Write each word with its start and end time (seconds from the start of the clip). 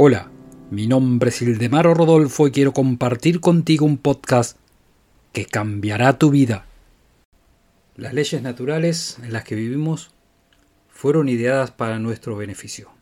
Hola, 0.00 0.30
mi 0.70 0.86
nombre 0.86 1.30
es 1.30 1.42
Ildemaro 1.42 1.92
Rodolfo 1.92 2.46
y 2.46 2.52
quiero 2.52 2.72
compartir 2.72 3.40
contigo 3.40 3.84
un 3.84 3.98
podcast 3.98 4.56
que 5.32 5.44
cambiará 5.44 6.20
tu 6.20 6.30
vida. 6.30 6.66
Las 7.96 8.14
leyes 8.14 8.40
naturales 8.40 9.18
en 9.24 9.32
las 9.32 9.42
que 9.42 9.56
vivimos 9.56 10.12
fueron 10.88 11.28
ideadas 11.28 11.72
para 11.72 11.98
nuestro 11.98 12.36
beneficio. 12.36 12.92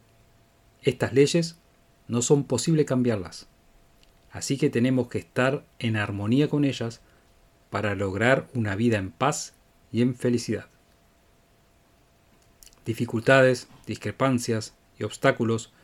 Estas 0.81 1.13
leyes 1.13 1.59
no 2.09 2.23
son 2.23 2.45
posible 2.45 2.87
cambiarlas, 2.87 3.47
así 4.31 4.57
que 4.57 4.71
tenemos 4.71 5.09
que 5.09 5.19
estar 5.19 5.67
en 5.79 5.99
armonía 5.99 6.49
con 6.49 6.65
ellas 6.65 7.03
para 7.69 7.95
lograr 7.95 8.49
una 8.55 8.75
vida 8.75 8.97
en 8.97 9.11
paz 9.11 9.53
y 9.93 10.01
en 10.01 10.15
felicidad. 10.15 10.71
Dificultades, 12.87 13.69
discrepancias 13.87 14.73
y 14.99 15.05
obstáculos 15.05 15.75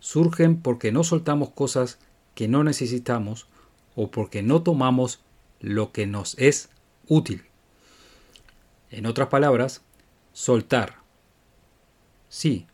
surgen 0.00 0.60
porque 0.60 0.92
no 0.92 1.04
soltamos 1.04 1.50
cosas 1.50 1.98
que 2.34 2.48
no 2.48 2.64
necesitamos 2.64 3.48
o 3.96 4.10
porque 4.10 4.42
no 4.42 4.62
tomamos 4.62 5.20
lo 5.60 5.92
que 5.92 6.06
nos 6.06 6.38
es 6.38 6.70
útil. 7.08 7.44
En 8.90 9.06
otras 9.06 9.28
palabras, 9.28 9.82
soltar. 10.32 10.98
Sí, 12.28 12.66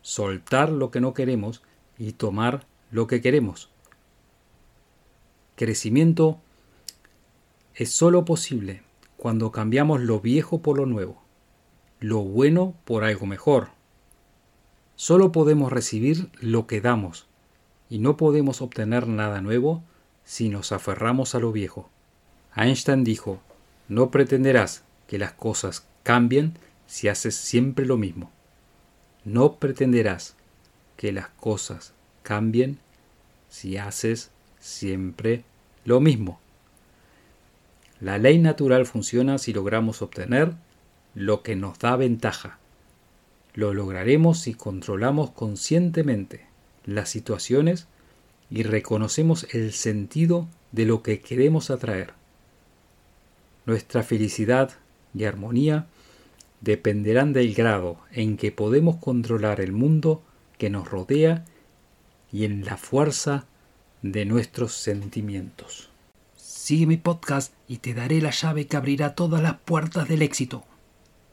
soltar 0.00 0.70
lo 0.70 0.90
que 0.90 1.00
no 1.00 1.14
queremos 1.14 1.62
y 1.98 2.12
tomar 2.12 2.66
lo 2.90 3.06
que 3.06 3.20
queremos. 3.20 3.70
Crecimiento 5.56 6.40
es 7.74 7.90
sólo 7.90 8.24
posible 8.24 8.82
cuando 9.16 9.52
cambiamos 9.52 10.00
lo 10.00 10.20
viejo 10.20 10.62
por 10.62 10.78
lo 10.78 10.86
nuevo, 10.86 11.22
lo 12.00 12.22
bueno 12.22 12.74
por 12.84 13.04
algo 13.04 13.26
mejor, 13.26 13.70
Solo 14.96 15.30
podemos 15.30 15.70
recibir 15.70 16.30
lo 16.40 16.66
que 16.66 16.80
damos, 16.80 17.26
y 17.90 17.98
no 17.98 18.16
podemos 18.16 18.62
obtener 18.62 19.06
nada 19.06 19.42
nuevo 19.42 19.82
si 20.24 20.48
nos 20.48 20.72
aferramos 20.72 21.34
a 21.34 21.38
lo 21.38 21.52
viejo. 21.52 21.90
Einstein 22.56 23.04
dijo, 23.04 23.40
no 23.88 24.10
pretenderás 24.10 24.84
que 25.06 25.18
las 25.18 25.32
cosas 25.32 25.86
cambien 26.02 26.54
si 26.86 27.08
haces 27.08 27.36
siempre 27.36 27.84
lo 27.84 27.98
mismo. 27.98 28.32
No 29.24 29.56
pretenderás 29.56 30.34
que 30.96 31.12
las 31.12 31.28
cosas 31.28 31.92
cambien 32.22 32.78
si 33.50 33.76
haces 33.76 34.30
siempre 34.60 35.44
lo 35.84 36.00
mismo. 36.00 36.40
La 38.00 38.16
ley 38.16 38.38
natural 38.38 38.86
funciona 38.86 39.36
si 39.36 39.52
logramos 39.52 40.00
obtener 40.00 40.54
lo 41.14 41.42
que 41.42 41.54
nos 41.54 41.78
da 41.78 41.96
ventaja 41.96 42.58
lo 43.56 43.74
lograremos 43.74 44.38
si 44.38 44.54
controlamos 44.54 45.32
conscientemente 45.32 46.46
las 46.84 47.08
situaciones 47.08 47.88
y 48.50 48.62
reconocemos 48.62 49.46
el 49.52 49.72
sentido 49.72 50.46
de 50.70 50.84
lo 50.84 51.02
que 51.02 51.20
queremos 51.20 51.70
atraer. 51.70 52.12
Nuestra 53.64 54.02
felicidad 54.04 54.72
y 55.14 55.24
armonía 55.24 55.86
dependerán 56.60 57.32
del 57.32 57.54
grado 57.54 57.98
en 58.12 58.36
que 58.36 58.52
podemos 58.52 58.96
controlar 58.96 59.60
el 59.60 59.72
mundo 59.72 60.22
que 60.58 60.70
nos 60.70 60.88
rodea 60.88 61.44
y 62.30 62.44
en 62.44 62.64
la 62.64 62.76
fuerza 62.76 63.46
de 64.02 64.26
nuestros 64.26 64.74
sentimientos. 64.74 65.88
Sigue 66.36 66.86
mi 66.86 66.98
podcast 66.98 67.54
y 67.66 67.78
te 67.78 67.94
daré 67.94 68.20
la 68.20 68.30
llave 68.30 68.66
que 68.66 68.76
abrirá 68.76 69.14
todas 69.14 69.42
las 69.42 69.56
puertas 69.60 70.08
del 70.08 70.22
éxito. 70.22 70.64